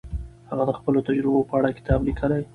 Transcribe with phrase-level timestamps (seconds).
[0.49, 2.41] هغه د خپلو تجربو په اړه کتاب لیکلی.